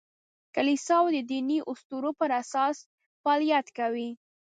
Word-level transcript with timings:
کلیساوې 0.55 1.11
د 1.15 1.19
دیني 1.31 1.57
اسطورو 1.71 2.09
پر 2.19 2.29
اساس 2.41 2.77
فعالیت 3.21 3.67
کوي. 3.77 4.09